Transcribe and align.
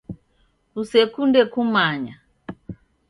Kusekunde 0.71 1.41
kumanya. 1.53 2.15